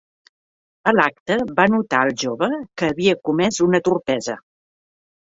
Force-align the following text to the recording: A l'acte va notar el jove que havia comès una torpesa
A 0.91 0.93
l'acte 0.93 1.35
va 1.59 1.65
notar 1.73 1.99
el 2.05 2.11
jove 2.23 2.49
que 2.81 2.89
havia 2.93 3.17
comès 3.29 3.61
una 3.67 3.83
torpesa 3.89 4.39